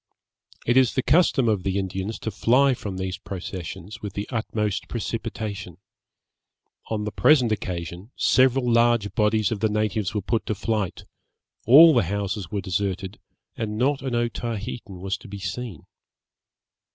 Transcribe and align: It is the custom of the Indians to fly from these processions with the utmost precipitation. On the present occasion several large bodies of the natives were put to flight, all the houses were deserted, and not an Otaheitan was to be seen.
It 0.65 0.77
is 0.77 0.95
the 0.95 1.03
custom 1.03 1.47
of 1.47 1.61
the 1.61 1.77
Indians 1.77 2.17
to 2.21 2.31
fly 2.31 2.73
from 2.73 2.97
these 2.97 3.19
processions 3.19 4.01
with 4.01 4.13
the 4.13 4.27
utmost 4.31 4.87
precipitation. 4.87 5.77
On 6.87 7.03
the 7.03 7.11
present 7.11 7.51
occasion 7.51 8.09
several 8.15 8.67
large 8.67 9.13
bodies 9.13 9.51
of 9.51 9.59
the 9.59 9.69
natives 9.69 10.15
were 10.15 10.23
put 10.23 10.47
to 10.47 10.55
flight, 10.55 11.03
all 11.67 11.93
the 11.93 12.01
houses 12.05 12.49
were 12.49 12.61
deserted, 12.61 13.19
and 13.55 13.77
not 13.77 14.01
an 14.01 14.15
Otaheitan 14.15 15.01
was 15.01 15.17
to 15.19 15.27
be 15.27 15.37
seen. 15.37 15.85